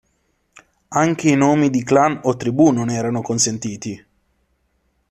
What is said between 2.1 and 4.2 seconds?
o tribù non erano consentiti.